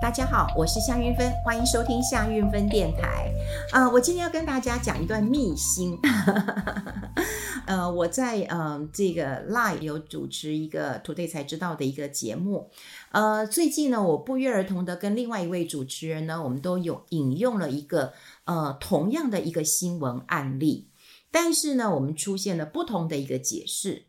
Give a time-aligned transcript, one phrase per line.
[0.00, 3.32] 大家好，我是夏云芬，欢迎收听夏云芬电台。
[3.72, 5.98] 呃，我今天要跟大家讲一段秘辛。
[7.66, 12.70] 呃，我在嗯、这个 Live 有主持一个 Today 才知道的一个节目。
[13.10, 18.12] 呃，最近呢，我不约而同的跟另外一位主持人呢，我们都有引用了一个
[18.44, 20.88] 呃同样的一个新闻案例，
[21.30, 24.04] 但是呢，我们出现了不同的一个解释。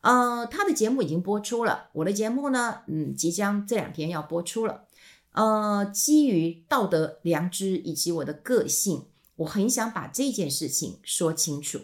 [0.00, 4.83] 呃，他的节目已经播出了，我的节目呢，嗯，即将这两天要播出了。
[5.34, 11.80] 呃，基于道德良知以及我的个性，我很想把这件事情说清楚。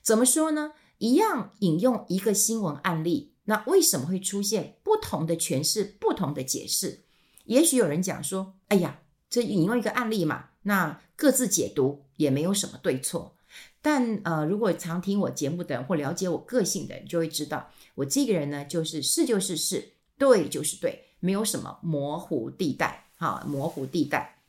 [0.00, 0.74] 怎么说呢？
[0.98, 7.00] 一样引用一个新闻案例，那为什么会出现不同的诠释、不同的解释？
[7.46, 13.36] 也许有人讲说：“哎呀，这引用一个案例嘛，那各自解读也没有什么对错。”
[13.82, 21.08] 但呃，如果常听我节目的人或了解我个性的人，就会知道我这个人呢，就是是就是是，对就是对。
[21.24, 24.40] 没有什么模糊地带，哈，模糊地带。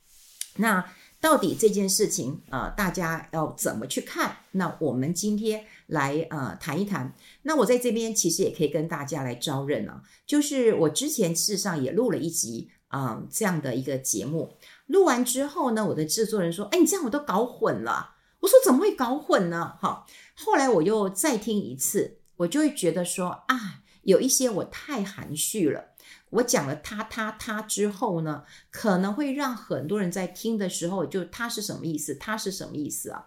[0.55, 0.83] 那
[1.21, 4.37] 到底这件事情，呃，大家要怎么去看？
[4.51, 7.13] 那我们今天来呃谈一谈。
[7.43, 25.92] 那我在这边其实也可以跟大家来招认啊，就是我之前事实上也录了一集啊、这样的一个节目，录完之后呢，我的制作人说：“哎，你这样我都搞混了。”我说：“怎么会搞混呢？”哈，后来我又再听一次，我就会觉得说啊，有一些我太含蓄了。
[26.29, 32.15] 我讲了他他他之后呢，可能会让很多人在听的时候，就他是什么意思？
[32.15, 33.25] 他是什么意思啊？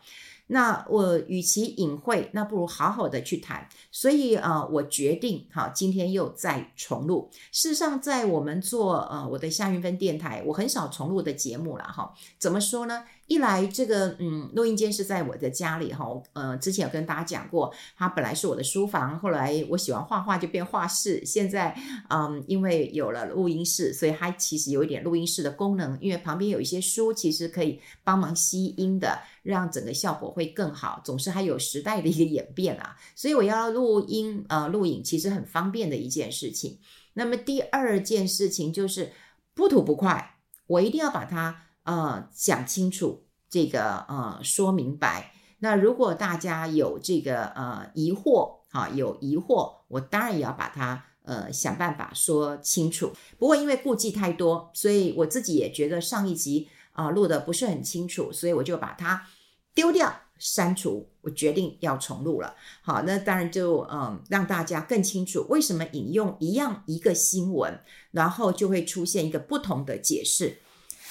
[0.48, 3.68] 那我与其隐晦，那不如好好的去谈。
[3.90, 7.28] 所以啊、我决定好，今天又再重录。
[7.50, 12.14] 事实上，在我们做呃我的夏云芬电台，我很少重录的节目了哈。
[12.38, 13.04] 怎么说呢？
[13.28, 21.76] 一来，这个嗯，录音间是在我的家里哈，呃，之前有跟大家讲过，它本来是我的书房，后来我喜欢画画就变画室，现在
[22.08, 31.02] 嗯，因为有了录音室，所以它其实有一点录音室的功能，因为旁边有一些书，其实可以帮忙吸音的，让整个效果会更好。
[31.04, 36.78] 总是还有时代的一个演变啊，所以我要录音呃录影其实很方便的一件事情。
[37.14, 39.10] 那么第二件事情就是
[39.52, 40.36] 不吐不快，
[40.68, 41.64] 我一定要把它。
[41.86, 45.32] 呃，讲清楚这个呃，说明白。
[45.60, 53.12] 那如果大家有这个呃疑惑，啊，有疑惑，我当然也要把它呃想办法说清楚。
[53.38, 59.26] 不过因为顾忌太多，所以我自己也觉得上一集啊、录的不是很清楚，所以我就把它
[59.72, 61.08] 丢掉删除。
[61.22, 62.54] 我决定要重录了。
[62.82, 67.80] 好，那当然就嗯、让大家更清楚为什么引用一样一个新闻，
[68.10, 70.58] 然后就会出现一个不同的解释。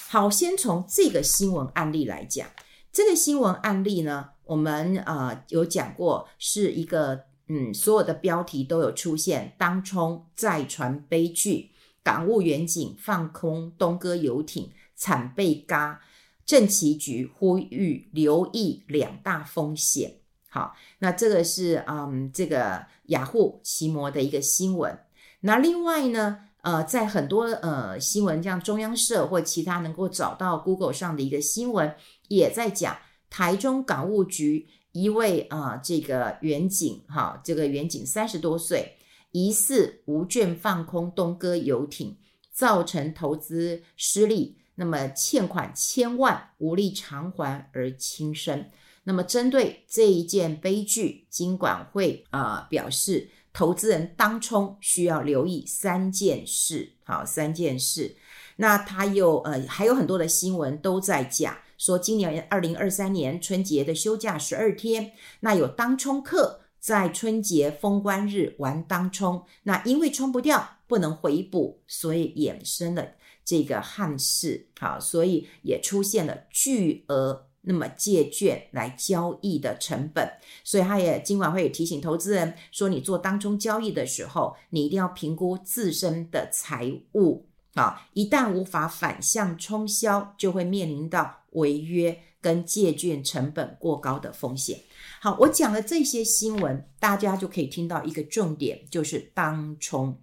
[0.08, 2.48] 好，先从这个新闻案例来讲。
[2.92, 11.72] 这个新闻案例呢，我们呃有讲过，是一个嗯，所有的标题都有出现，当冲载船悲剧，
[12.04, 15.98] 港务远景放空东哥游艇惨被轧，
[16.46, 20.20] 政企局呼吁留意两大风险。
[20.48, 24.96] 好，那这个是嗯，这个雅虎奇摩的一个新闻。
[25.40, 26.42] 那另外呢？
[26.66, 31.94] 呃，在很多呃新闻，像中央社或其他能够找到 Google 上的一个新闻，
[32.26, 32.98] 也在讲
[33.30, 38.96] 台中港务局一位啊、这个远景哈，这个远景三十多岁，
[39.30, 42.16] 疑似无券放空东哥游艇，
[42.50, 48.64] 造成投资失利，那么欠款千万无力偿还而轻生。
[49.04, 53.30] 那么针对这一件悲剧，金管会啊、表示。
[53.56, 58.14] 投资人当冲需要留意三件事，好，三件事。
[58.56, 73.12] 那他又呃还有很多的新闻都在讲，说今年二零二三年春节的休假十二天，那有当冲客在春节封关日玩当冲，那因为冲不掉不能回补，所以衍生了
[73.42, 77.45] 这个憾事，好，所以也出现了巨额。
[77.68, 80.30] 那么借券来交易的成本，
[80.62, 87.44] 所以他也今晚会也提醒投资人说，你做当冲交易的时候，你一定要评估自身的财务
[87.74, 94.78] 啊，一旦无法反向冲销，就会面临到违约跟借券成本过高的风险。
[95.20, 100.20] 好，我讲了这些新闻，大家就可以听到一个重点，就是当冲，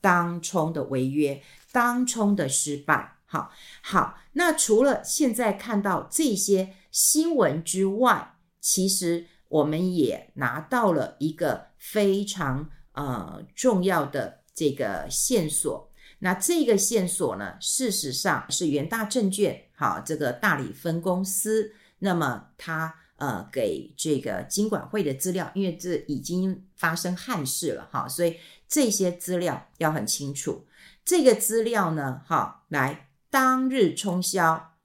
[0.00, 1.42] 当冲的违约，
[1.72, 3.16] 当冲的失败。
[3.26, 3.50] 好，
[3.82, 6.76] 好，那除了现在看到这些。
[6.94, 15.90] 新闻之外，其实我们也拿到了一个非常呃重要的这个线索。
[16.20, 28.36] 那这个线索呢，事实上是元大证券好这个大理分公司，那么它呃给这个金管会的资料，因为这已经发生憾事了哈，所以
[28.68, 30.64] 这些资料要很清楚。
[31.04, 33.08] 这个资料呢，哈来。
[33.30, 34.76] 当日冲销，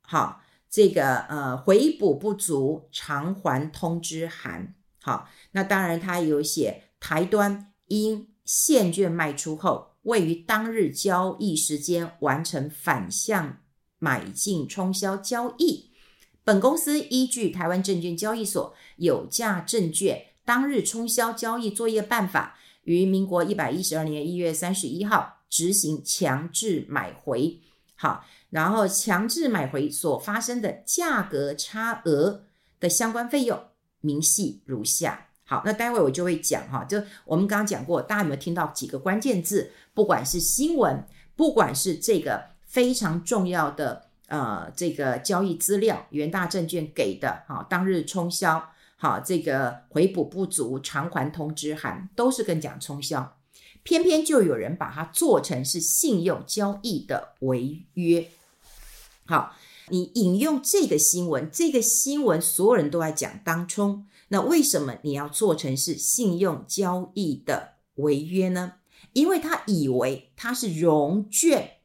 [0.00, 13.58] 好，这个呃回补不足偿还通知函，好，那当然它有写台端因现券卖出后，未于当日交易时间完成反向
[13.98, 15.90] 买进冲销交易，
[16.44, 27.60] 本公司依据台湾证券交易所有价证券当日冲销交易作业办法，于民国一百一十二年一月三十一号执行强制买回。
[27.96, 32.42] 好，然后强制买回所发生的价格差额
[32.78, 33.60] 的相关费用，
[34.00, 35.28] 明细如下。
[35.44, 39.70] 好，那待会我就会讲哈，就我们刚刚讲过，大家有没有听到几个关键字？
[39.94, 41.04] 不管是新闻，
[41.36, 53.35] 不管是这个非常重要的呃这个交易资料，元大证券给的哈，当日冲销，好，这个回补不足偿还通知函，都是跟讲冲销。
[53.86, 58.28] 偏偏就有人把它做成是信用交易的违约。
[59.26, 59.54] 好，
[59.90, 68.72] 你引用这个新闻，这个新闻所有人都在讲当冲，那为什么你要做成是信用交易的违约呢？
[69.12, 71.76] 因为他以为它是融券，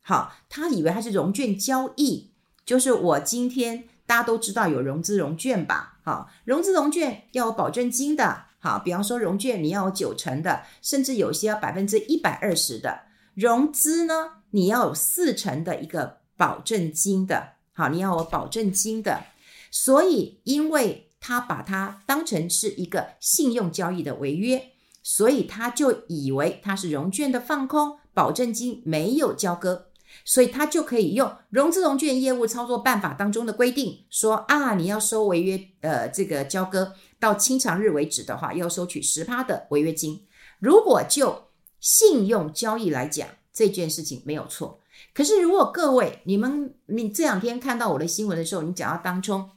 [0.00, 2.30] 好，他以为它是融券交易，
[2.64, 5.98] 就是我今天大家都知道有融资融券吧？
[6.02, 8.46] 好，融资融券要有保证金的。
[8.64, 13.00] 好，比方说融券你要有九成的，甚至有些要百分之一百二十的
[13.34, 17.56] 融资呢，你要有四成的一个保证金的。
[17.74, 19.24] 好，你要有保证金的。
[19.70, 24.70] 所以，因为他把它当成是一个信用交易的违约，
[25.02, 29.88] 所以他就以为他是融券的放空，保证金没有交割，
[30.24, 36.94] 所以他就可以用融资融券业务操作办法当中的规定说啊，你要收违约呃这个交割。
[37.24, 40.26] 到清偿日为止的话，要收取十趴的违约金。
[40.58, 41.44] 如果就
[41.80, 44.80] 信用交易来讲，这件事情没有错。
[45.14, 49.50] 可是如果各位你们你这两天看到我的新闻的时候，你讲到当冲，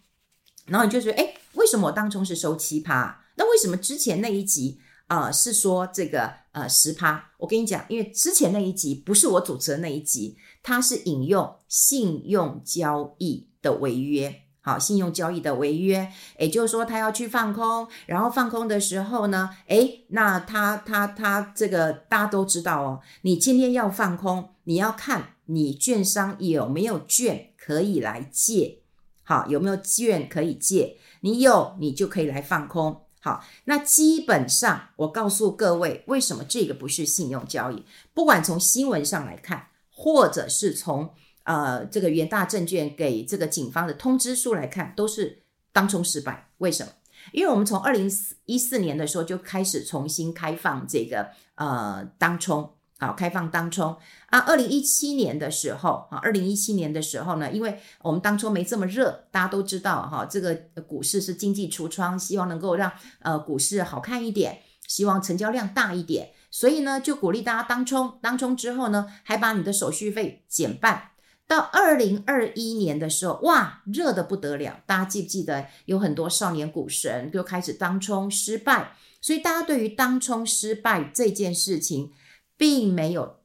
[0.66, 3.26] 然后你就说，诶，为什么我当冲是收七趴？
[3.36, 7.32] 那为什么之前那一集啊、是说这个呃十趴？
[7.38, 14.47] 我跟你讲，因为之前那一集不是我主持的那一集，它是引用信用交易的违约。
[14.68, 28.80] 好，信用交易的违约，也就是说他要去放空，然后放空的时候呢，诶，那他他他这个大家都知道哦，你今天要放空，你要看你券商有没有券可以来借，
[29.24, 33.04] 好，有没有券可以借，你有你就可以来放空。
[33.22, 37.86] 好，那基本上我告诉各位，为什么这个不是信用交易？
[38.14, 41.14] 不管从新闻上来看，或者是从。
[41.48, 46.50] 呃，这个元大证券给这个警方的通知书来看，都是当冲失败。
[46.58, 46.92] 为什么？
[47.32, 48.12] 因为我们从二零
[48.44, 53.96] 一四年的时候就开始重新开放这个呃当冲，好，开放当冲
[54.26, 54.40] 啊。
[54.40, 60.54] 二零一七年的时候啊，二零一七年的时候呢，因为我们当冲没这么热，大家都知道哈，这个
[60.86, 62.92] 股市是经济橱窗，希望能够让
[63.22, 68.20] 呃股市好看一点，希望成交量大一点，所以呢，就鼓励大家当冲。
[68.22, 71.12] 当冲之后呢，还把你的手续费减半。
[71.48, 74.84] 到二零二一年的时候，哇，热得不得了！
[74.86, 78.98] 大家记不记得有很多少年股神就开始当冲失败？
[79.22, 82.12] 所以大家对于当冲失败这件事情，
[82.58, 83.38] 并没有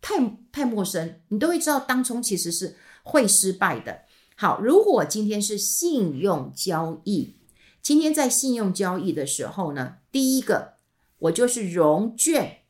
[0.00, 4.04] 太太陌生，你都会知道当冲其实是会失败的。
[4.36, 7.36] 好，如果今天是信用交易，
[7.82, 10.74] 今天在信用交易的时候呢，第一个
[11.18, 12.62] 我就是融券，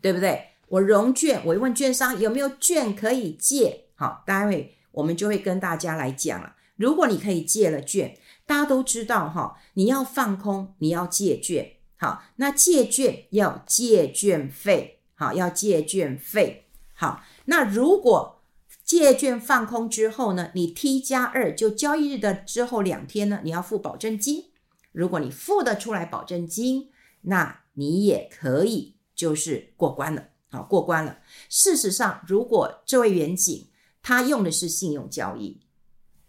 [0.00, 0.50] 对不对？
[0.68, 3.85] 我融券，我问券商有没有券可以借。
[3.96, 6.54] 好，待会我们就会跟大家来讲了。
[6.76, 11.72] 如果你可以借了券，大家都知道哈，你要放空，你要借券。
[11.96, 16.68] 好，那借券要借券费，好，要借券费。
[16.92, 18.42] 好，那如果
[18.84, 24.50] 借券放空之后呢，你 T 加二就交易日的之后两天呢，你要付保证金。
[24.92, 26.90] 如果你付得出来保证金，
[27.22, 30.28] 那你也可以就是过关了。
[30.50, 31.18] 好，过关了。
[31.48, 33.66] 事实上，如果这位员警，
[34.06, 35.60] 他用的是信用交易，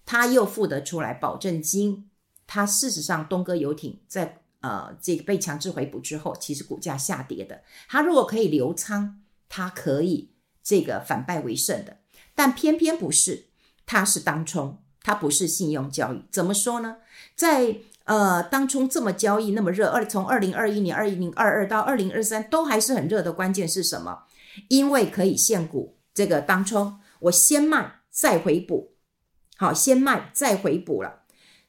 [0.03, 2.09] 他又付得出来保证金。
[2.47, 7.61] 他事实上东哥游艇在呃这个被强制回补之后，其实股价下跌的。
[7.87, 10.31] 他如果可以留仓，他可以
[10.63, 11.97] 这个反败为胜的。
[12.33, 13.49] 但偏偏不是，
[13.85, 16.23] 他是当冲，他不是信用交易。
[16.31, 16.95] 怎么说呢？
[17.35, 23.31] 在呃当冲这么交易那么热，二从二零二一年二零二二到二零二三都还是很热的。
[23.31, 24.23] 关键是什么？
[24.67, 26.99] 因为可以限股这个当冲。
[27.21, 28.95] 我先卖再回补，
[29.57, 31.23] 好，先卖再回补了。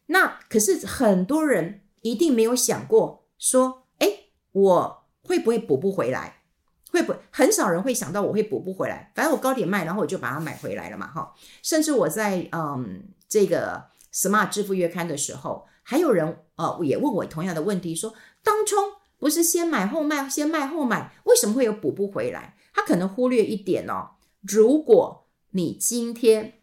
[0.06, 6.42] 那可是很多人一定没有想过说，诶，我会不会补不回来？
[6.90, 7.14] 会不？
[7.30, 9.12] 很少人会想到我会补不回来。
[9.14, 11.34] 反正我高点卖，然后我就把它买回来了嘛，哈。
[11.62, 22.56] 甚至我在嗯这个 Smart 支付月刊的时候，还有人呃也问我同样的问题，说当冲不是先买后卖，先卖后买，为什么会有补不回来？
[22.72, 26.60] 他可能忽略一点哦，如果你今天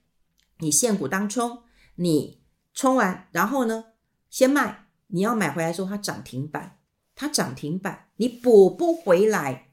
[0.59, 1.63] 你现股当冲，
[1.95, 2.41] 你
[2.73, 3.85] 冲完然后呢
[4.29, 6.77] 先卖，你要买回来说它涨停板，
[7.15, 9.69] 它涨停板，你补不回来，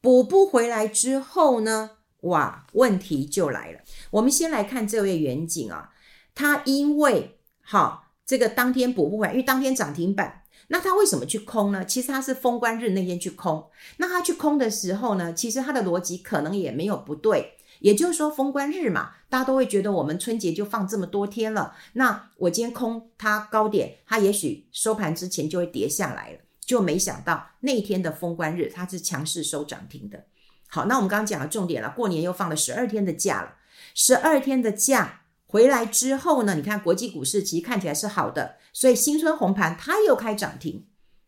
[0.00, 3.80] 补不回来之后呢，哇，问题就来了。
[4.10, 5.92] 我们先来看这位远景啊，
[6.34, 10.44] 他因为好这个当天补不回来，因为当天涨停板。
[10.68, 11.84] 那他为什么去空呢？
[11.84, 13.70] 其实他是封关日那天去空。
[13.98, 17.55] 那他去空的时候呢，其实他的逻辑可能也没有不对。
[17.80, 21.74] 也就是说，封关日嘛，大家都会觉得我们春节就放这么多天了。
[21.92, 26.38] 那我今天空它高点，它也许收盘之前就会跌下来了。
[26.60, 30.24] 就没想到那一天的封关日，它是强势收涨停的。
[30.68, 33.54] 好，那我们刚刚讲的重点了，过年又放了十二天的假了，
[33.94, 35.20] 十二天的假。
[35.46, 40.86] 回来之后呢，你看国际股市其实看起来是好的，所以新春红盘它又开涨停。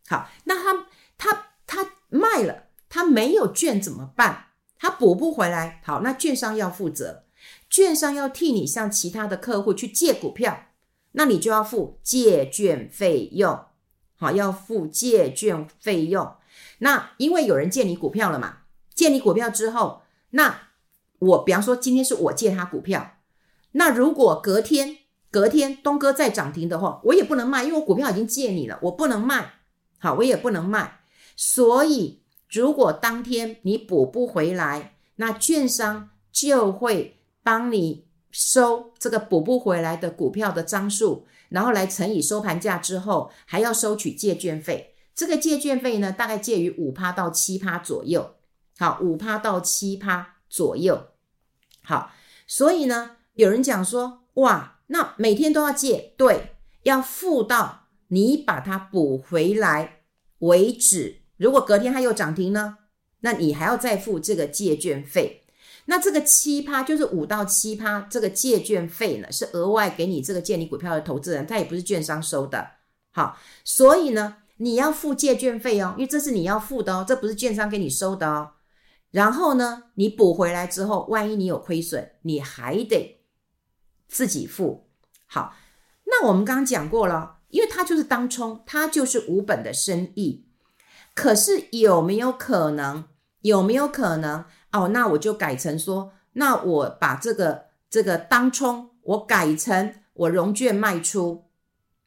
[0.09, 0.87] 好，那他
[1.17, 4.47] 他他卖了，他没有券怎么办？
[4.79, 5.81] 他补不回来。
[5.83, 7.25] 好，那券商要负责，
[7.69, 10.67] 券商要替你向其他的客户去借股票，
[11.11, 13.65] 那你就要付借券费用。
[14.17, 16.35] 好，要付借券费用。
[16.79, 18.59] 那因为有人借你股票了嘛，
[18.93, 20.69] 借你股票之后，那
[21.19, 23.17] 我比方说今天是我借他股票。
[23.73, 24.97] 那如果隔天
[25.29, 29.53] 隔天东哥再涨停的话，我也不能卖，因为我股票已经借你了，我不能卖。
[29.99, 31.01] 好，我也不能卖。
[31.35, 44.95] 所以如果当天你补不回来，那券商就会帮你收这个补不回来的股票的张数，然后来乘以收盘价之后，还要收取借券费。
[45.13, 48.35] 这个借券费呢，大概介于五趴到七趴左右。
[48.77, 51.07] 好，五趴到七趴左右。
[51.83, 52.11] 好，
[52.47, 53.17] 所以呢。
[53.35, 60.01] 有人讲说，哇，那每天都要借，对，要付到你把它补回来
[60.39, 61.18] 为止。
[61.39, 62.77] 如果隔天它又涨停呢，
[63.21, 65.45] 那你还要再付这个借券费。
[65.85, 72.69] 那这个七趴就是五到七趴，这个借券费呢是额外给你这个借你股票的投资人，他也不是券商收的。
[73.11, 78.51] 好，所以呢，你要付借券费哦，因为这是你要付的哦，这不是券商给你收的哦。
[79.09, 83.23] 然后呢，你补回来之后，万一你有亏损，你还得。
[84.07, 84.87] 自己付。
[85.25, 85.55] 好，
[86.05, 90.48] 那我们刚刚讲过了，因为它就是当冲，它就是无本的生意。
[91.19, 93.03] 可是有没有可能？
[93.41, 94.45] 有没有可能？
[94.71, 101.43] 哦，那我就改成说，那我把这个这个当冲，我改成我融券卖出。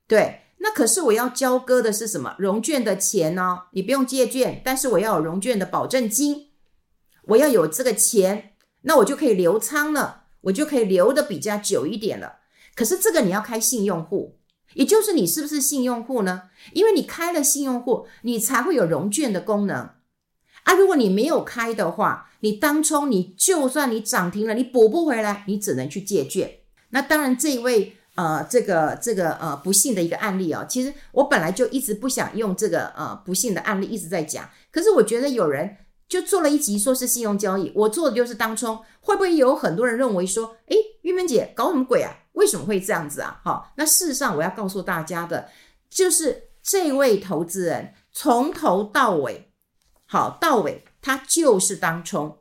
[0.08, 2.34] 对，那可是我要交割的是什么？
[2.38, 6.52] 融券的钱哦，你不用借券，但是我要有融券的保证金，
[7.24, 8.54] 我要有这个钱，
[8.84, 10.20] 那我就可以留仓了。
[10.42, 12.38] 我就可以留的比较久一点了。
[12.74, 14.40] 可是这个你要开信用户，
[14.74, 16.42] 也就是你是不是信用户呢？
[16.72, 19.90] 因为你开了信用户，你才会有融券的功能
[20.64, 20.74] 啊。
[20.74, 26.50] 如果你没有开的话，你当冲你就算你涨停了，你补不回来，你只能去借券。
[26.90, 35.76] 那当然，这一位呃，这个这个呃不幸的一个案例哦，其实我本来就一直不想用这个呃不幸的案例一直在讲，可是我觉得有人。
[36.12, 42.14] 就做了一集，说是信用交易，我做的就是当冲，会不会有很多人认为说，诶，玉芬姐搞什么鬼啊？
[42.32, 43.40] 为什么会这样子啊？
[43.42, 45.48] 好，那事实上我要告诉大家的，
[45.88, 49.50] 就是这位投资人从头到尾，
[50.04, 52.36] 好到尾，他就是当冲，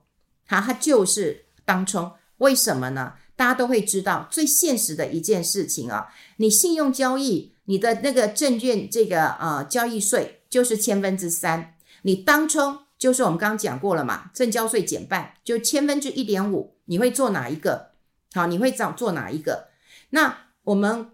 [0.45, 2.11] 好，他就是当冲。
[2.39, 3.13] 为什么呢？
[3.37, 12.79] 大家都会知道，最现实的一件事情啊，你信用交易，你的那个证券这个呃交易税就是千分之三，你当冲。
[13.01, 17.93] 就是我们刚刚讲过了嘛，正交税减半，就千分之一点五，你会做哪一个？
[18.31, 19.69] 好，你会找做哪一个？
[20.11, 21.09] 那我们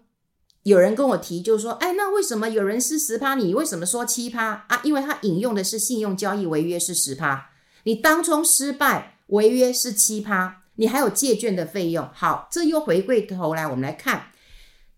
[0.64, 4.82] 有人跟我提，就是说，哎，那为什么有人是十趴，你为什么说七趴啊？
[4.84, 7.52] 因为他引用的是信用交易违约是十趴，
[7.84, 12.06] 你当冲失败违约是七趴，你还有借券的费用。
[12.12, 14.32] 好，这又回过头来，我们来看，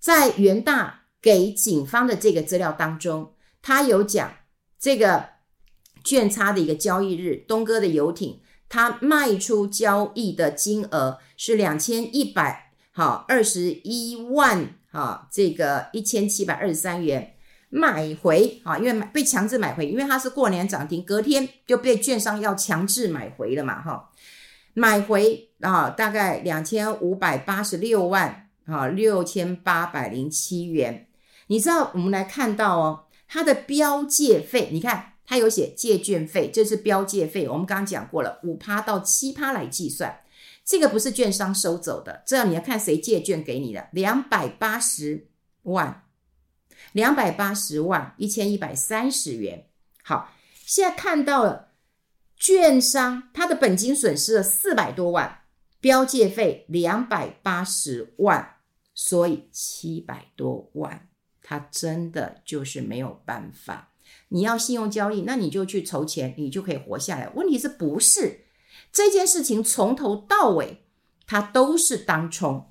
[0.01, 4.33] 在元大给警方的这个资料当中，他有讲
[4.77, 5.39] 这个。
[6.03, 17.35] 券差的一个交易日，东哥的游艇，它卖出交易的金额是两千一百好二十一万哈，这个一千七百二十三元
[17.69, 24.11] 买回啊，因为被强制买回，因为它是过年涨停，隔天就被券商要强制买回了嘛哈，
[24.75, 31.07] 买回啊大概两千五百八十六万啊六千八百零七元，
[31.47, 35.07] 你知道我们来看到哦，它的标借费，你看。
[35.31, 40.23] 它有写借券费，这是标借费，我们刚刚讲过了，五趴到七趴来计算，
[40.65, 45.29] 这个不是券商收走的，这样你要看谁借券给你的，两百八十
[45.63, 46.09] 万，
[46.91, 49.69] 两百八十万一千一百三十元。
[50.03, 50.33] 好，
[50.67, 51.75] 现在看到了
[52.37, 55.43] 券商它的本金损失了四百多万，
[55.81, 58.57] 标借费两百八十万，
[58.95, 61.09] 所以七百多万，
[61.41, 63.87] 它真的就是没有办法。
[64.29, 67.29] 你要信用交易，那你就去筹钱，你就可以活下来。
[67.35, 68.45] 问题是不是
[68.93, 70.85] 这件事情从头到尾
[71.27, 72.71] 它都是当冲？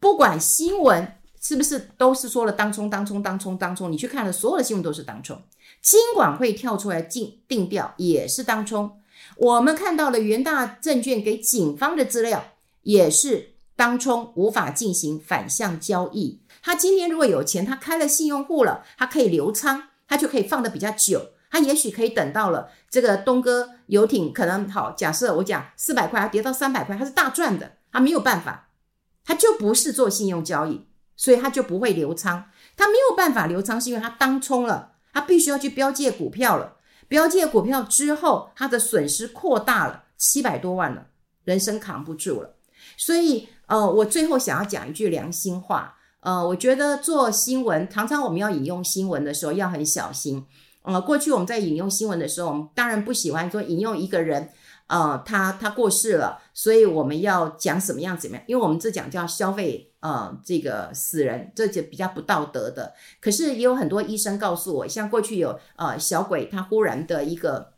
[0.00, 5.42] 不管新闻是不是都是说了当冲、当冲、当冲、当冲，你去看了所有的新闻都是当冲。
[5.82, 9.00] 金管会跳出来定定调也是当冲。
[9.36, 16.40] 我们看到了元大证券给警方的资料也是当冲，无法进行反向交易。
[16.62, 19.84] 他今天如果有钱，他开了信用户了，他可以留仓。
[20.08, 28.70] 它就可以放的比较久，它也许可以等到了这个东哥游艇可能好，假设我讲四百块，它跌到三百块，它是大赚的，它没有办法，
[29.24, 41.08] 它就不是做信用交易，所以它就不会留仓，它没有办法留仓，是因为它当冲了，它必须要去标借股票了，标借股票之后，它的损失扩大了七百多万了，
[41.44, 42.56] 人生扛不住了，
[42.96, 45.96] 所以呃，我最后想要讲一句良心话。
[46.28, 50.44] 呃，我觉得做新闻，常常我们要引用新闻的时候要很小心。
[50.82, 54.50] 呃，过去我们在引用新闻的时候，我们当然不喜欢说引用一个人，
[54.88, 62.92] 呃，他他过世了，所以我们要讲什么样怎么样，因为我们这讲叫消费，呃，这个死人，这就比较不道德的。
[63.22, 67.72] 可是也有很多医生告诉我，像过去有呃小鬼，他忽然的一个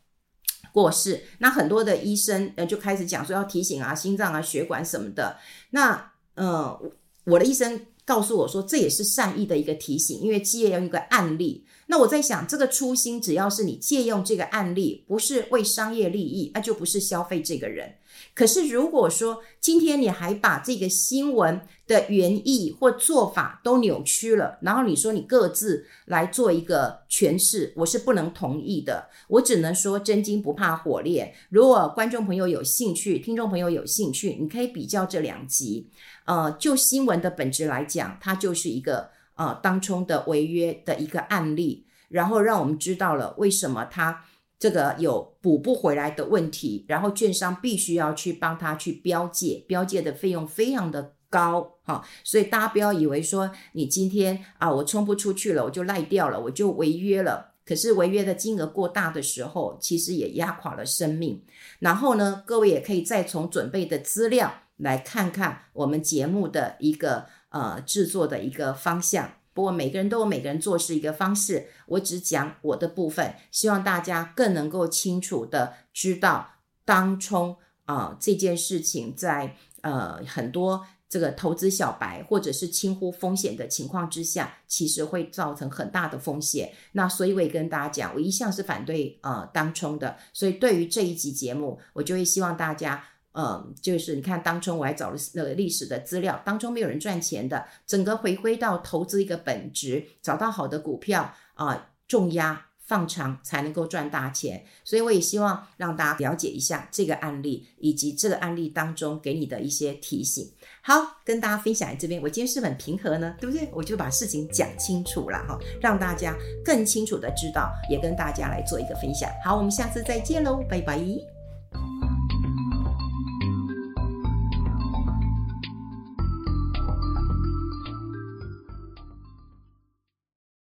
[0.73, 5.37] 过世，那很多的医生呃就开始讲说要提醒啊，心脏啊、血管什么的。
[5.69, 6.77] 那呃，
[7.23, 7.85] 我的医生。
[8.11, 11.63] 告诉我说，这也是善意的一个提醒，因为借用一个案例。
[11.87, 17.95] 那我在想，这个初心只要是你借用这个案例，不是为商业利益，那就不是消费这个人。
[18.33, 29.07] 可是如果说今天你还把这个新闻的原意或做法都扭曲了，然后你说你各自来做一个诠释，我是不能同意的。
[29.27, 31.33] 我只能说真金不怕火炼。
[31.49, 35.89] 如果观众朋友有兴趣，听众朋友有兴趣，你可以比较这两集。
[36.31, 44.23] 呃，就新闻的本质来讲，它就是一个呃当冲的违约的一个案例，然后让我们知道了为什么它。
[44.57, 57.53] 这个有补不回来的问题，然后券商必须要去帮他去标借，标借的费用非常的高哈，所以大家不要以为说你今天啊我冲不出去了，我就赖掉了，我就违约了。
[57.65, 61.43] 可是违约的金额过大的时候，其实也压垮了生命。
[61.79, 69.33] 然后呢，各位也可以再从准备的资料来看看我们节目的一个呃制作的一个方向。
[69.53, 76.53] 不过每个人都有每个人做事一个方式，我只讲我的部分，希望大家更能够清楚的知道
[76.85, 86.71] 当冲啊、这件事情在呃很多这个投资小白或者是轻忽风险的情况之下，其实会造成很大的风险。
[86.93, 93.03] 那所以我也跟大家讲，我一向是反对呃当冲的，所以对于这一集节目，我就会希望大家。
[93.33, 104.65] 嗯，就是你看，当初我还找了那个历史的资料，当冲没有人赚钱的，整个回归到投资一个本质，找到好的股票啊、重压放长才能够赚大钱。
[104.83, 110.51] 所以我也希望让大家了解一下这个案例，以及这个案例当中给你的一些提醒。
[110.81, 113.69] 好，跟大家分享这边，我今天是很平和呢，对不对？
[113.71, 119.29] 我就把事情讲清楚了哈，让大家更清楚的知道，也跟大家来做一个分享。
[119.45, 121.40] 好，我们下次再见喽，拜拜。